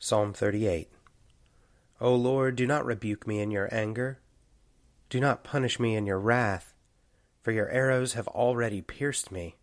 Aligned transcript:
Psalm 0.00 0.32
38 0.32 0.88
O 2.00 2.14
Lord, 2.14 2.54
do 2.54 2.68
not 2.68 2.86
rebuke 2.86 3.26
me 3.26 3.40
in 3.40 3.50
your 3.50 3.68
anger. 3.72 4.20
Do 5.10 5.18
not 5.18 5.42
punish 5.42 5.80
me 5.80 5.96
in 5.96 6.06
your 6.06 6.20
wrath, 6.20 6.72
for 7.42 7.50
your 7.50 7.68
arrows 7.70 8.12
have 8.12 8.28
already 8.28 8.80
pierced 8.80 9.32
me, 9.32 9.56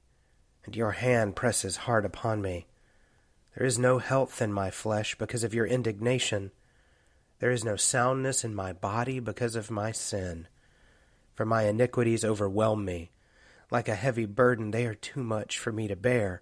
and 0.66 0.76
your 0.76 0.92
hand 0.92 1.38
presses 1.38 1.78
hard 1.78 2.04
upon 2.04 2.42
me. 2.42 2.68
There 3.56 3.66
is 3.66 3.80
no 3.80 4.00
health 4.00 4.42
in 4.42 4.52
my 4.52 4.72
flesh 4.72 5.16
because 5.16 5.46
of 5.46 5.54
your 5.54 5.66
indignation. 5.66 6.52
There 7.40 7.52
is 7.52 7.64
no 7.64 7.78
soundness 7.78 8.44
in 8.44 8.54
my 8.54 8.74
body 8.74 9.22
because 9.22 9.56
of 9.56 9.72
my 9.72 9.94
sin. 9.94 10.50
For 11.34 11.46
my 11.46 11.64
iniquities 11.64 12.26
overwhelm 12.26 12.84
me. 12.84 13.12
Like 13.72 13.88
a 13.88 13.96
heavy 13.96 14.26
burden, 14.26 14.72
they 14.72 14.86
are 14.86 14.96
too 14.96 15.24
much 15.24 15.58
for 15.58 15.72
me 15.72 15.88
to 15.88 15.96
bear. 15.96 16.42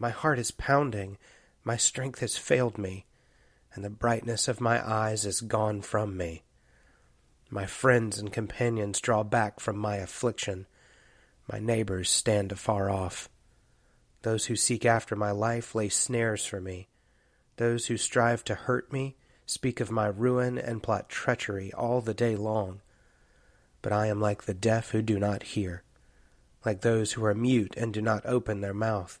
My 0.00 0.08
heart 0.08 0.38
is 0.38 0.50
pounding, 0.50 1.18
my 1.62 1.76
strength 1.76 2.20
has 2.20 2.38
failed 2.38 2.78
me, 2.78 3.04
and 3.74 3.84
the 3.84 3.90
brightness 3.90 4.48
of 4.48 4.58
my 4.58 4.82
eyes 4.82 5.26
is 5.26 5.42
gone 5.42 5.82
from 5.82 6.16
me. 6.16 6.42
My 7.50 7.66
friends 7.66 8.18
and 8.18 8.32
companions 8.32 8.98
draw 8.98 9.22
back 9.22 9.60
from 9.60 9.76
my 9.76 9.96
affliction. 9.96 10.66
My 11.52 11.58
neighbors 11.58 12.08
stand 12.08 12.50
afar 12.50 12.88
off. 12.88 13.28
Those 14.22 14.46
who 14.46 14.56
seek 14.56 14.86
after 14.86 15.14
my 15.16 15.32
life 15.32 15.74
lay 15.74 15.90
snares 15.90 16.46
for 16.46 16.62
me. 16.62 16.88
Those 17.56 17.88
who 17.88 17.98
strive 17.98 18.42
to 18.44 18.54
hurt 18.54 18.90
me 18.90 19.16
speak 19.44 19.80
of 19.80 19.90
my 19.90 20.06
ruin 20.06 20.56
and 20.56 20.82
plot 20.82 21.10
treachery 21.10 21.74
all 21.74 22.00
the 22.00 22.14
day 22.14 22.36
long. 22.36 22.80
But 23.82 23.92
I 23.92 24.06
am 24.06 24.18
like 24.18 24.44
the 24.44 24.54
deaf 24.54 24.92
who 24.92 25.02
do 25.02 25.18
not 25.18 25.42
hear, 25.42 25.82
like 26.64 26.80
those 26.80 27.12
who 27.12 27.24
are 27.26 27.34
mute 27.34 27.74
and 27.76 27.92
do 27.92 28.00
not 28.00 28.24
open 28.24 28.62
their 28.62 28.72
mouth. 28.72 29.20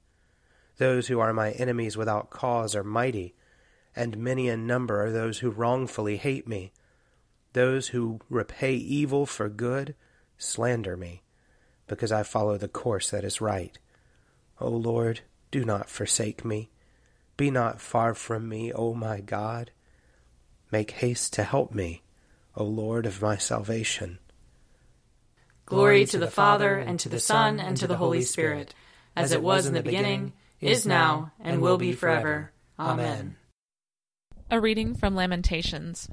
Those 0.77 1.07
who 1.07 1.19
are 1.19 1.33
my 1.33 1.51
enemies 1.51 1.97
without 1.97 2.29
cause 2.29 2.75
are 2.75 2.83
mighty, 2.83 3.35
and 3.95 4.17
many 4.17 4.47
in 4.47 4.65
number 4.65 5.03
are 5.03 5.11
those 5.11 5.39
who 5.39 5.49
wrongfully 5.49 6.17
hate 6.17 6.47
me. 6.47 6.71
Those 7.53 7.89
who 7.89 8.19
repay 8.29 8.75
evil 8.75 9.25
for 9.25 9.49
good 9.49 9.95
slander 10.37 10.95
me 10.95 11.23
because 11.87 12.11
I 12.11 12.23
follow 12.23 12.57
the 12.57 12.69
course 12.69 13.09
that 13.09 13.25
is 13.25 13.41
right. 13.41 13.77
O 14.61 14.69
Lord, 14.69 15.21
do 15.51 15.65
not 15.65 15.89
forsake 15.89 16.45
me. 16.45 16.69
Be 17.35 17.51
not 17.51 17.81
far 17.81 18.13
from 18.13 18.47
me, 18.47 18.71
O 18.71 18.93
my 18.93 19.19
God. 19.19 19.71
Make 20.71 20.91
haste 20.91 21.33
to 21.33 21.43
help 21.43 21.73
me, 21.73 22.01
O 22.55 22.63
Lord 22.63 23.05
of 23.05 23.21
my 23.21 23.35
salvation. 23.35 24.19
Glory 25.65 26.05
to 26.05 26.17
the 26.17 26.31
Father, 26.31 26.77
and 26.77 26.99
to 27.01 27.09
the 27.09 27.19
Son, 27.19 27.59
and 27.59 27.75
to 27.77 27.87
the 27.87 27.97
Holy 27.97 28.21
Spirit, 28.21 28.73
as 29.15 29.31
it 29.31 29.43
was 29.43 29.65
in 29.65 29.73
the 29.73 29.83
beginning, 29.83 30.33
is 30.61 30.85
now, 30.85 31.31
and 31.39 31.61
will 31.61 31.77
be 31.77 31.91
forever. 31.91 32.51
Amen. 32.79 33.35
A 34.49 34.59
reading 34.59 34.95
from 34.95 35.15
Lamentations. 35.15 36.09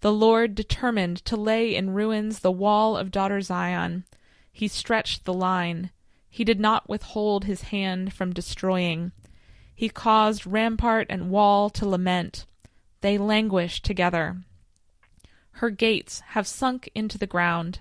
The 0.00 0.12
Lord 0.12 0.54
determined 0.54 1.24
to 1.26 1.36
lay 1.36 1.74
in 1.74 1.90
ruins 1.90 2.38
the 2.38 2.50
wall 2.50 2.96
of 2.96 3.10
daughter 3.10 3.40
Zion. 3.40 4.04
He 4.52 4.68
stretched 4.68 5.24
the 5.24 5.34
line. 5.34 5.90
He 6.28 6.44
did 6.44 6.60
not 6.60 6.88
withhold 6.88 7.44
his 7.44 7.62
hand 7.62 8.12
from 8.12 8.32
destroying. 8.32 9.12
He 9.74 9.88
caused 9.88 10.46
rampart 10.46 11.06
and 11.10 11.30
wall 11.30 11.70
to 11.70 11.88
lament. 11.88 12.46
They 13.00 13.18
languish 13.18 13.82
together. 13.82 14.42
Her 15.52 15.70
gates 15.70 16.20
have 16.28 16.46
sunk 16.46 16.90
into 16.94 17.18
the 17.18 17.26
ground. 17.26 17.80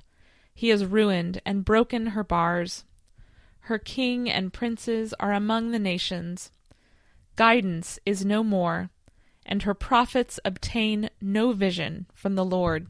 He 0.54 0.70
has 0.70 0.86
ruined 0.86 1.42
and 1.46 1.64
broken 1.64 2.08
her 2.08 2.24
bars. 2.24 2.84
Her 3.70 3.78
king 3.78 4.28
and 4.28 4.52
princes 4.52 5.14
are 5.20 5.32
among 5.32 5.70
the 5.70 5.78
nations. 5.78 6.52
Guidance 7.36 8.00
is 8.04 8.26
no 8.26 8.44
more 8.44 8.90
and 9.46 9.62
her 9.62 9.76
prophets 9.76 10.40
obtain 10.44 11.12
no 11.22 11.52
vision 11.52 12.08
from 12.16 12.34
the 12.34 12.44
Lord. 12.44 12.88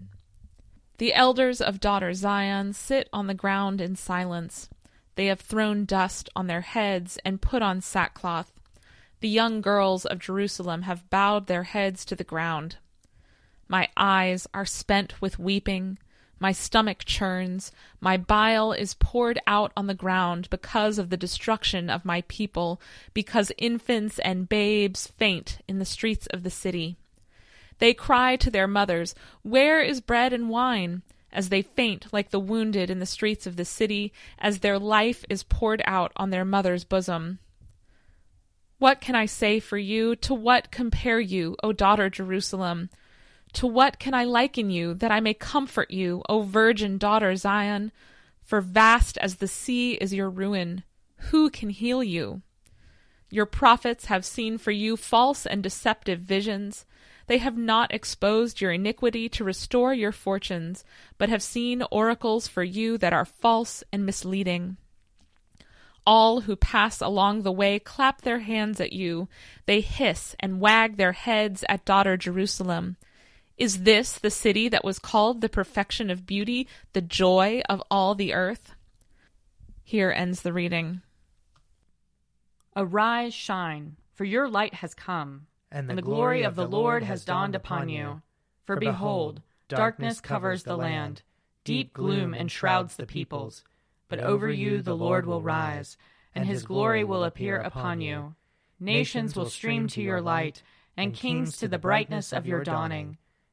The 0.98 1.14
elders 1.14 1.60
of 1.60 1.82
daughter 1.82 2.14
Zion 2.14 2.72
sit 2.72 3.10
on 3.12 3.28
the 3.28 3.34
ground 3.34 3.82
in 3.82 3.98
silence. 3.98 4.70
They 5.16 5.26
have 5.26 5.42
thrown 5.42 5.84
dust 5.84 6.30
on 6.34 6.48
their 6.48 6.62
heads 6.62 7.20
and 7.26 7.42
put 7.42 7.62
on 7.62 7.82
sackcloth. 7.82 8.58
The 9.20 9.28
young 9.28 9.60
girls 9.60 10.06
of 10.06 10.20
Jerusalem 10.20 10.84
have 10.84 11.10
bowed 11.10 11.48
their 11.48 11.64
heads 11.64 12.06
to 12.06 12.16
the 12.16 12.24
ground. 12.24 12.78
My 13.68 13.90
eyes 13.98 14.48
are 14.54 14.66
spent 14.66 15.22
with 15.22 15.40
weeping. 15.40 15.98
My 16.40 16.52
stomach 16.54 17.04
churns. 17.06 17.72
My 18.00 18.16
bile 18.16 18.72
is 18.72 18.94
poured 18.94 19.40
out 19.46 19.74
on 19.76 19.88
the 19.88 19.94
ground 19.94 20.50
because 20.50 20.98
of 20.98 21.10
the 21.10 21.18
destruction 21.18 21.90
of 21.90 22.06
my 22.06 22.22
people, 22.28 22.82
because 23.14 23.52
infants 23.58 24.20
and 24.20 24.48
babes 24.48 25.08
faint 25.08 25.60
in 25.68 25.80
the 25.80 25.86
streets 25.86 26.28
of 26.28 26.44
the 26.44 26.50
city. 26.50 26.96
They 27.80 27.94
cry 27.94 28.36
to 28.38 28.50
their 28.50 28.68
mothers, 28.68 29.16
Where 29.42 29.82
is 29.82 30.02
bread 30.02 30.34
and 30.34 30.50
wine? 30.50 31.02
as 31.32 31.50
they 31.50 31.62
faint 31.62 32.12
like 32.12 32.32
the 32.32 32.40
wounded 32.40 32.90
in 32.90 33.00
the 33.00 33.06
streets 33.06 33.46
of 33.46 33.56
the 33.56 33.66
city, 33.66 34.12
as 34.40 34.60
their 34.60 34.80
life 34.80 35.24
is 35.30 35.44
poured 35.44 35.82
out 35.86 36.12
on 36.16 36.32
their 36.32 36.46
mother's 36.46 36.84
bosom. 36.84 37.40
What 38.80 39.02
can 39.02 39.14
I 39.14 39.26
say 39.26 39.60
for 39.60 39.78
you? 39.78 40.16
To 40.16 40.34
what 40.34 40.72
compare 40.72 41.20
you, 41.20 41.56
O 41.62 41.72
daughter 41.72 42.10
Jerusalem? 42.10 42.90
To 43.54 43.68
what 43.68 44.00
can 44.00 44.14
I 44.14 44.26
liken 44.26 44.70
you, 44.70 44.94
that 44.96 45.12
I 45.12 45.20
may 45.20 45.34
comfort 45.34 45.92
you, 45.92 46.22
O 46.30 46.42
virgin 46.42 46.98
daughter 46.98 47.36
Zion? 47.36 47.92
For 48.42 48.62
vast 48.62 49.18
as 49.18 49.36
the 49.36 49.48
sea 49.48 49.94
is 49.94 50.14
your 50.14 50.30
ruin. 50.30 50.84
Who 51.32 51.50
can 51.50 51.70
heal 51.70 52.04
you? 52.04 52.42
Your 53.32 53.46
prophets 53.46 54.06
have 54.06 54.26
seen 54.26 54.58
for 54.58 54.72
you 54.72 54.98
false 54.98 55.46
and 55.46 55.62
deceptive 55.62 56.20
visions. 56.20 56.86
They 57.28 57.38
have 57.38 57.58
not 57.58 57.94
exposed 57.94 58.60
your 58.60 58.72
iniquity 58.72 59.30
to 59.30 59.44
restore 59.44 59.94
your 59.94 60.12
fortunes, 60.12 60.84
but 61.20 61.30
have 61.30 61.44
seen 61.44 61.84
oracles 61.92 62.48
for 62.48 62.64
you 62.64 62.98
that 62.98 63.14
are 63.14 63.26
false 63.26 63.84
and 63.94 64.04
misleading. 64.04 64.78
All 66.08 66.42
who 66.42 66.56
pass 66.56 67.02
along 67.02 67.44
the 67.44 67.52
way 67.52 67.78
clap 67.78 68.22
their 68.22 68.40
hands 68.40 68.80
at 68.80 68.94
you. 68.94 69.28
They 69.68 69.82
hiss 69.82 70.36
and 70.40 70.60
wag 70.60 70.98
their 70.98 71.12
heads 71.12 71.64
at 71.70 71.86
daughter 71.86 72.18
Jerusalem. 72.18 72.98
Is 73.60 73.84
this 73.84 74.14
the 74.14 74.32
city 74.32 74.70
that 74.70 74.86
was 74.86 75.00
called 75.00 75.42
the 75.42 75.50
perfection 75.50 76.10
of 76.10 76.26
beauty, 76.26 76.66
the 76.94 77.02
joy 77.02 77.62
of 77.68 77.84
all 77.92 78.16
the 78.16 78.34
earth? 78.34 78.74
Here 79.84 80.14
ends 80.16 80.44
the 80.44 80.54
reading. 80.54 81.02
Arise, 82.74 83.34
shine, 83.34 83.98
for 84.14 84.24
your 84.24 84.48
light 84.48 84.76
has 84.76 84.94
come, 84.94 85.48
and 85.70 85.90
the, 85.90 85.92
and 85.92 85.98
the 85.98 86.04
glory 86.04 86.44
of 86.44 86.56
the 86.56 86.68
Lord 86.68 87.04
has 87.04 87.26
dawned 87.26 87.54
upon 87.54 87.90
you. 87.90 88.22
For 88.64 88.78
behold, 88.78 89.42
darkness 89.68 90.22
covers 90.22 90.64
the 90.64 90.78
land, 90.78 91.24
deep 91.66 91.92
gloom 91.92 92.34
enshrouds 92.34 92.96
the 92.96 93.06
peoples. 93.06 93.66
But 94.08 94.22
over 94.22 94.50
you 94.50 94.82
the 94.82 94.96
Lord 94.96 95.26
will 95.26 95.42
rise, 95.42 95.98
and 96.34 96.46
his 96.46 96.64
glory 96.64 97.04
will 97.04 97.26
appear 97.26 97.58
upon 97.58 98.00
you. 98.00 98.36
Nations 98.80 99.36
will 99.36 99.50
stream 99.50 99.90
to 99.90 100.02
your 100.02 100.22
light, 100.22 100.64
and 100.96 101.14
kings 101.14 101.58
to 101.58 101.68
the 101.68 101.78
brightness 101.78 102.32
of 102.32 102.48
your 102.48 102.64
dawning. 102.64 103.18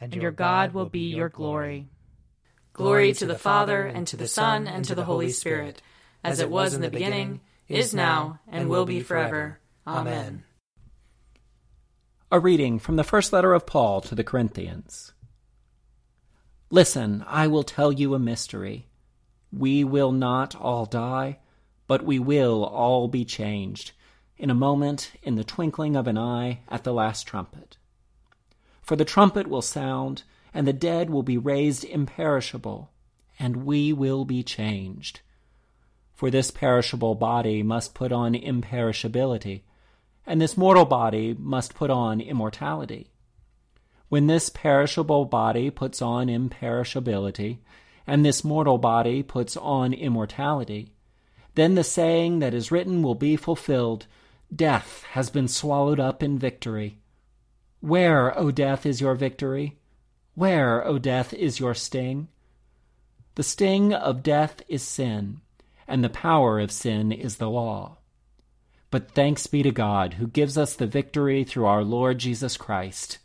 and 0.00 0.14
your 0.14 0.30
God 0.30 0.72
will 0.72 0.86
be 0.86 1.14
your 1.14 1.28
glory. 1.28 1.88
Glory 2.72 3.12
to 3.14 3.26
the 3.26 3.38
Father, 3.38 3.82
and 3.82 4.06
to 4.06 4.16
the 4.16 4.28
Son, 4.28 4.68
and 4.68 4.84
to 4.84 4.94
the 4.94 5.04
Holy 5.04 5.30
Spirit, 5.30 5.82
as 6.22 6.38
it 6.38 6.50
was 6.50 6.74
in 6.74 6.80
the 6.80 6.90
beginning, 6.90 7.40
is 7.66 7.92
now, 7.92 8.40
and 8.46 8.68
will 8.68 8.86
be 8.86 9.00
forever. 9.00 9.58
Amen. 9.86 10.44
A 12.30 12.38
reading 12.38 12.78
from 12.78 12.96
the 12.96 13.04
first 13.04 13.32
letter 13.32 13.54
of 13.54 13.66
Paul 13.66 14.00
to 14.02 14.14
the 14.14 14.22
Corinthians. 14.22 15.12
Listen, 16.70 17.24
I 17.26 17.46
will 17.46 17.64
tell 17.64 17.90
you 17.90 18.14
a 18.14 18.18
mystery. 18.18 18.86
We 19.50 19.82
will 19.82 20.12
not 20.12 20.54
all 20.54 20.84
die, 20.84 21.38
but 21.86 22.04
we 22.04 22.18
will 22.18 22.64
all 22.64 23.08
be 23.08 23.24
changed, 23.24 23.92
in 24.36 24.50
a 24.50 24.54
moment, 24.54 25.12
in 25.22 25.36
the 25.36 25.44
twinkling 25.44 25.96
of 25.96 26.06
an 26.06 26.18
eye, 26.18 26.60
at 26.68 26.84
the 26.84 26.92
last 26.92 27.26
trumpet. 27.26 27.77
For 28.88 28.96
the 28.96 29.04
trumpet 29.04 29.48
will 29.48 29.60
sound, 29.60 30.22
and 30.54 30.66
the 30.66 30.72
dead 30.72 31.10
will 31.10 31.22
be 31.22 31.36
raised 31.36 31.84
imperishable, 31.84 32.88
and 33.38 33.66
we 33.66 33.92
will 33.92 34.24
be 34.24 34.42
changed. 34.42 35.20
For 36.14 36.30
this 36.30 36.50
perishable 36.50 37.14
body 37.14 37.62
must 37.62 37.92
put 37.92 38.12
on 38.12 38.32
imperishability, 38.32 39.60
and 40.26 40.40
this 40.40 40.56
mortal 40.56 40.86
body 40.86 41.36
must 41.38 41.74
put 41.74 41.90
on 41.90 42.22
immortality. 42.22 43.10
When 44.08 44.26
this 44.26 44.48
perishable 44.48 45.26
body 45.26 45.68
puts 45.68 46.00
on 46.00 46.28
imperishability, 46.28 47.58
and 48.06 48.24
this 48.24 48.42
mortal 48.42 48.78
body 48.78 49.22
puts 49.22 49.54
on 49.58 49.92
immortality, 49.92 50.94
then 51.56 51.74
the 51.74 51.84
saying 51.84 52.38
that 52.38 52.54
is 52.54 52.72
written 52.72 53.02
will 53.02 53.14
be 53.14 53.36
fulfilled 53.36 54.06
Death 54.50 55.04
has 55.10 55.28
been 55.28 55.46
swallowed 55.46 56.00
up 56.00 56.22
in 56.22 56.38
victory. 56.38 57.00
Where, 57.80 58.36
O 58.38 58.50
death, 58.50 58.84
is 58.84 59.00
your 59.00 59.14
victory? 59.14 59.78
Where, 60.34 60.84
O 60.86 60.98
death, 60.98 61.32
is 61.32 61.60
your 61.60 61.74
sting? 61.74 62.28
The 63.36 63.42
sting 63.42 63.94
of 63.94 64.22
death 64.22 64.62
is 64.68 64.82
sin, 64.82 65.40
and 65.86 66.02
the 66.02 66.08
power 66.08 66.58
of 66.58 66.72
sin 66.72 67.12
is 67.12 67.36
the 67.36 67.48
law. 67.48 67.98
But 68.90 69.12
thanks 69.12 69.46
be 69.46 69.62
to 69.62 69.70
God, 69.70 70.14
who 70.14 70.26
gives 70.26 70.58
us 70.58 70.74
the 70.74 70.86
victory 70.86 71.44
through 71.44 71.66
our 71.66 71.84
Lord 71.84 72.18
Jesus 72.18 72.56
Christ. 72.56 73.18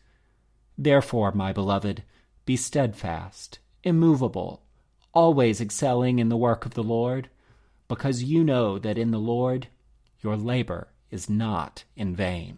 Therefore, 0.77 1.31
my 1.31 1.53
beloved, 1.53 2.03
be 2.45 2.55
steadfast, 2.55 3.59
immovable, 3.83 4.61
always 5.13 5.61
excelling 5.61 6.19
in 6.19 6.29
the 6.29 6.37
work 6.37 6.65
of 6.65 6.73
the 6.73 6.83
Lord, 6.83 7.29
because 7.87 8.23
you 8.23 8.43
know 8.43 8.77
that 8.77 8.97
in 8.97 9.11
the 9.11 9.19
Lord 9.19 9.67
your 10.21 10.35
labor 10.35 10.89
is 11.09 11.29
not 11.29 11.85
in 11.95 12.15
vain. 12.15 12.57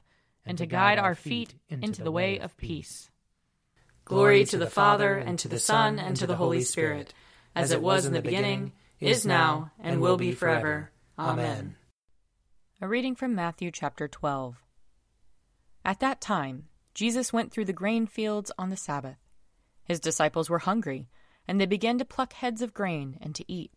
and 0.45 0.57
to 0.57 0.65
guide 0.65 0.99
our 0.99 1.15
feet 1.15 1.53
into 1.69 2.03
the 2.03 2.11
way 2.11 2.39
of 2.39 2.57
peace. 2.57 3.09
Glory 4.05 4.43
to 4.45 4.57
the 4.57 4.69
Father, 4.69 5.15
and 5.15 5.37
to 5.39 5.47
the 5.47 5.59
Son, 5.59 5.99
and 5.99 6.17
to 6.17 6.27
the 6.27 6.35
Holy 6.35 6.61
Spirit, 6.61 7.13
as 7.55 7.71
it 7.71 7.81
was 7.81 8.05
in 8.05 8.13
the 8.13 8.21
beginning, 8.21 8.73
is 8.99 9.25
now, 9.25 9.71
and 9.79 10.01
will 10.01 10.17
be 10.17 10.31
forever. 10.31 10.91
Amen. 11.17 11.75
A 12.81 12.87
reading 12.87 13.15
from 13.15 13.35
Matthew 13.35 13.71
chapter 13.71 14.07
12. 14.07 14.61
At 15.85 15.99
that 15.99 16.19
time, 16.19 16.65
Jesus 16.93 17.31
went 17.31 17.51
through 17.51 17.65
the 17.65 17.73
grain 17.73 18.05
fields 18.05 18.51
on 18.57 18.69
the 18.69 18.77
Sabbath. 18.77 19.17
His 19.83 19.99
disciples 19.99 20.49
were 20.49 20.59
hungry, 20.59 21.09
and 21.47 21.59
they 21.59 21.65
began 21.65 21.97
to 21.97 22.05
pluck 22.05 22.33
heads 22.33 22.61
of 22.61 22.73
grain 22.73 23.17
and 23.21 23.33
to 23.35 23.51
eat. 23.51 23.71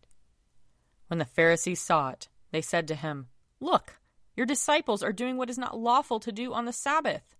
When 1.07 1.19
the 1.19 1.25
Pharisees 1.25 1.81
saw 1.81 2.09
it, 2.09 2.29
they 2.51 2.61
said 2.61 2.87
to 2.87 2.95
him, 2.95 3.27
Look, 3.59 3.97
your 4.35 4.45
disciples 4.45 5.01
are 5.01 5.13
doing 5.13 5.37
what 5.37 5.49
is 5.49 5.57
not 5.57 5.77
lawful 5.77 6.19
to 6.19 6.31
do 6.31 6.53
on 6.53 6.65
the 6.65 6.73
Sabbath. 6.73 7.35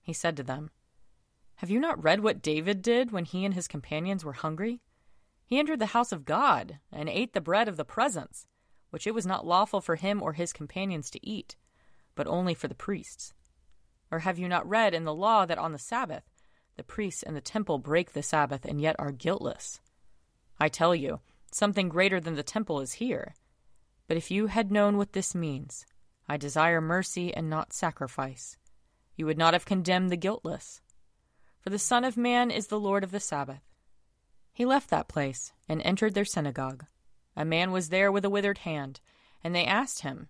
He 0.00 0.12
said 0.12 0.36
to 0.36 0.42
them, 0.42 0.70
Have 1.56 1.70
you 1.70 1.78
not 1.78 2.02
read 2.02 2.20
what 2.20 2.42
David 2.42 2.80
did 2.80 3.10
when 3.10 3.24
he 3.24 3.44
and 3.44 3.54
his 3.54 3.68
companions 3.68 4.24
were 4.24 4.32
hungry? 4.32 4.80
He 5.44 5.58
entered 5.58 5.78
the 5.78 5.86
house 5.86 6.12
of 6.12 6.24
God 6.24 6.78
and 6.90 7.08
ate 7.08 7.32
the 7.32 7.40
bread 7.40 7.68
of 7.68 7.76
the 7.76 7.84
presence, 7.84 8.46
which 8.90 9.06
it 9.06 9.14
was 9.14 9.26
not 9.26 9.46
lawful 9.46 9.80
for 9.80 9.96
him 9.96 10.22
or 10.22 10.32
his 10.32 10.52
companions 10.52 11.10
to 11.10 11.26
eat, 11.26 11.56
but 12.14 12.26
only 12.26 12.54
for 12.54 12.66
the 12.66 12.74
priests. 12.74 13.34
Or 14.10 14.20
have 14.20 14.38
you 14.38 14.48
not 14.48 14.68
read 14.68 14.94
in 14.94 15.04
the 15.04 15.14
law 15.14 15.44
that 15.46 15.58
on 15.58 15.72
the 15.72 15.78
Sabbath 15.78 16.24
the 16.76 16.84
priests 16.84 17.22
in 17.22 17.34
the 17.34 17.40
temple 17.40 17.78
break 17.78 18.12
the 18.12 18.22
Sabbath 18.22 18.64
and 18.64 18.80
yet 18.80 18.96
are 18.98 19.12
guiltless? 19.12 19.80
I 20.58 20.68
tell 20.68 20.94
you, 20.94 21.20
something 21.52 21.88
greater 21.88 22.20
than 22.20 22.34
the 22.34 22.42
temple 22.42 22.80
is 22.80 22.94
here. 22.94 23.34
But 24.08 24.16
if 24.16 24.30
you 24.30 24.46
had 24.46 24.70
known 24.70 24.96
what 24.96 25.12
this 25.12 25.34
means, 25.34 25.84
I 26.28 26.36
desire 26.36 26.80
mercy 26.80 27.34
and 27.34 27.48
not 27.48 27.72
sacrifice, 27.72 28.56
you 29.16 29.26
would 29.26 29.38
not 29.38 29.54
have 29.54 29.64
condemned 29.64 30.10
the 30.10 30.16
guiltless. 30.16 30.80
For 31.60 31.70
the 31.70 31.78
Son 31.78 32.04
of 32.04 32.16
Man 32.16 32.50
is 32.50 32.66
the 32.66 32.78
Lord 32.78 33.02
of 33.02 33.10
the 33.10 33.20
Sabbath. 33.20 33.62
He 34.52 34.64
left 34.64 34.90
that 34.90 35.08
place 35.08 35.52
and 35.68 35.82
entered 35.82 36.14
their 36.14 36.24
synagogue. 36.24 36.84
A 37.36 37.44
man 37.44 37.72
was 37.72 37.88
there 37.88 38.12
with 38.12 38.24
a 38.24 38.30
withered 38.30 38.58
hand, 38.58 39.00
and 39.42 39.54
they 39.54 39.64
asked 39.64 40.02
him, 40.02 40.28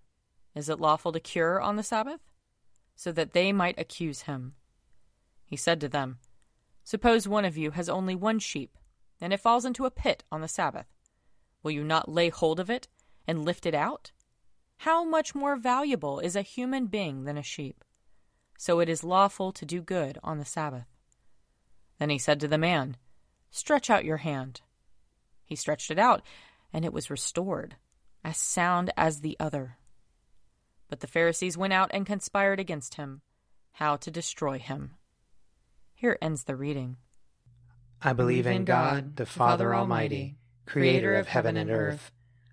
Is 0.55 0.69
it 0.69 0.81
lawful 0.81 1.13
to 1.13 1.21
cure 1.21 1.61
on 1.61 1.77
the 1.77 1.83
Sabbath? 1.83 2.21
So 2.95 3.13
that 3.13 3.33
they 3.33 3.53
might 3.53 3.79
accuse 3.79 4.23
him. 4.23 4.55
He 5.45 5.57
said 5.57 5.81
to 5.81 5.89
them, 5.89 6.19
Suppose 6.85 7.29
one 7.29 7.45
of 7.45 7.57
you 7.57 7.73
has 7.73 7.89
only 7.89 8.15
one 8.15 8.39
sheep, 8.39 8.77
and 9.21 9.33
it 9.33 9.41
falls 9.41 9.65
into 9.65 9.87
a 9.87 9.91
pit 9.91 10.25
on 10.31 10.41
the 10.41 10.49
Sabbath. 10.49 10.87
Will 11.63 11.73
you 11.73 11.85
not 11.85 12.09
lay 12.09 12.29
hold 12.29 12.61
of 12.61 12.71
it 12.71 12.89
and 13.27 13.45
lift 13.45 13.67
it 13.67 13.75
out? 13.75 14.13
How 14.79 15.05
much 15.05 15.35
more 15.35 15.57
valuable 15.57 16.21
is 16.21 16.37
a 16.37 16.43
human 16.43 16.87
being 16.87 17.25
than 17.25 17.37
a 17.37 17.43
sheep? 17.43 17.85
So 18.59 18.81
it 18.81 18.89
is 18.89 19.05
lawful 19.05 19.53
to 19.53 19.67
do 19.67 19.81
good 19.81 20.19
on 20.23 20.39
the 20.39 20.45
Sabbath. 20.45 20.87
Then 21.99 22.11
he 22.11 22.19
said 22.19 22.41
to 22.41 22.49
the 22.49 22.59
man, 22.59 22.97
Stretch 23.51 23.91
out 23.91 24.05
your 24.05 24.19
hand. 24.19 24.61
He 25.45 25.57
stretched 25.57 25.91
it 25.91 25.99
out, 25.99 26.23
and 26.73 26.85
it 26.85 26.93
was 26.93 27.11
restored, 27.11 27.77
as 28.25 28.37
sound 28.37 28.93
as 28.97 29.21
the 29.21 29.37
other. 29.41 29.79
But 30.89 31.01
the 31.01 31.07
Pharisees 31.07 31.57
went 31.57 31.73
out 31.73 31.91
and 31.93 32.07
conspired 32.07 32.61
against 32.61 32.95
him, 32.95 33.23
how 33.73 33.97
to 33.97 34.11
destroy 34.11 34.59
him. 34.59 34.93
Here 35.95 36.19
ends 36.21 36.45
the 36.45 36.57
reading. 36.57 36.97
I 38.03 38.13
believe 38.13 38.47
in 38.47 38.65
God, 38.65 39.17
the 39.17 39.27
Father 39.27 39.75
Almighty, 39.75 40.37
creator 40.67 41.15
of 41.15 41.29
heaven 41.29 41.57
and 41.57 41.71
earth. 41.71 42.13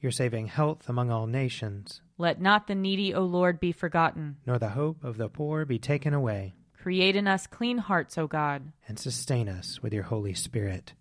Your 0.00 0.12
saving 0.12 0.48
health 0.48 0.88
among 0.88 1.10
all 1.10 1.26
nations. 1.26 2.02
Let 2.18 2.40
not 2.40 2.66
the 2.66 2.74
needy, 2.74 3.14
O 3.14 3.22
Lord, 3.22 3.58
be 3.60 3.72
forgotten. 3.72 4.36
Nor 4.46 4.58
the 4.58 4.70
hope 4.70 5.02
of 5.02 5.16
the 5.16 5.28
poor 5.28 5.64
be 5.64 5.78
taken 5.78 6.14
away. 6.14 6.54
Create 6.80 7.16
in 7.16 7.26
us 7.26 7.46
clean 7.46 7.78
hearts, 7.78 8.16
O 8.16 8.26
God. 8.26 8.72
And 8.86 8.98
sustain 8.98 9.48
us 9.48 9.82
with 9.82 9.92
your 9.92 10.04
Holy 10.04 10.34
Spirit. 10.34 10.92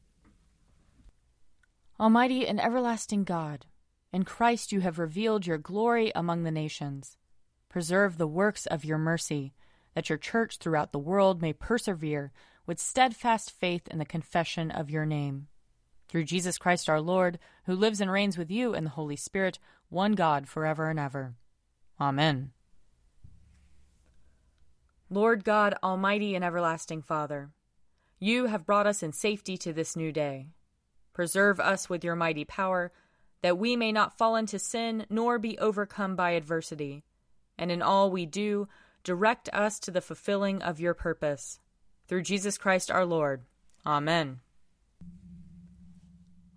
Almighty 2.00 2.48
and 2.48 2.60
everlasting 2.60 3.24
God, 3.24 3.66
in 4.12 4.24
Christ 4.24 4.72
you 4.72 4.82
have 4.82 5.00
revealed 5.00 5.46
your 5.46 5.58
glory 5.58 6.12
among 6.16 6.44
the 6.44 6.52
nations. 6.52 7.18
Preserve 7.70 8.18
the 8.18 8.28
works 8.28 8.66
of 8.66 8.84
your 8.84 8.98
mercy, 8.98 9.54
that 9.94 10.10
your 10.10 10.18
church 10.18 10.58
throughout 10.58 10.92
the 10.92 11.00
world 11.00 11.42
may 11.42 11.54
persevere 11.54 12.32
with 12.66 12.80
steadfast 12.80 13.52
faith 13.52 13.88
in 13.90 13.98
the 13.98 14.06
confession 14.06 14.72
of 14.72 14.90
your 14.90 15.06
name. 15.06 15.48
Through 16.16 16.24
Jesus 16.24 16.58
Christ 16.58 16.88
our 16.88 17.02
Lord, 17.02 17.40
who 17.66 17.76
lives 17.76 18.00
and 18.00 18.10
reigns 18.10 18.38
with 18.38 18.50
you 18.50 18.74
in 18.74 18.86
the 18.86 18.92
Holy 18.92 19.18
Spirit, 19.18 19.60
one 19.90 20.14
God 20.14 20.48
forever 20.48 20.90
and 20.90 20.98
ever. 20.98 21.36
Amen. 22.00 22.52
Lord 25.10 25.44
God, 25.44 25.76
Almighty 25.84 26.34
and 26.34 26.42
everlasting 26.42 27.02
Father, 27.02 27.50
you 28.18 28.46
have 28.46 28.66
brought 28.66 28.88
us 28.88 29.04
in 29.04 29.12
safety 29.12 29.58
to 29.58 29.74
this 29.74 29.98
new 29.98 30.14
day. 30.14 30.48
Preserve 31.12 31.60
us 31.60 31.90
with 31.90 32.02
your 32.02 32.16
mighty 32.16 32.46
power, 32.46 32.94
that 33.42 33.58
we 33.58 33.76
may 33.76 33.92
not 33.92 34.18
fall 34.18 34.38
into 34.38 34.58
sin 34.58 35.06
nor 35.10 35.38
be 35.38 35.60
overcome 35.60 36.16
by 36.16 36.32
adversity. 36.32 37.04
And 37.58 37.70
in 37.70 37.82
all 37.82 38.10
we 38.10 38.26
do, 38.26 38.70
direct 39.04 39.50
us 39.52 39.82
to 39.82 39.92
the 39.92 40.00
fulfilling 40.00 40.62
of 40.62 40.80
your 40.80 40.94
purpose. 40.94 41.60
Through 42.08 42.22
Jesus 42.22 42.58
Christ 42.58 42.90
our 42.90 43.06
Lord. 43.06 43.42
Amen. 43.86 44.40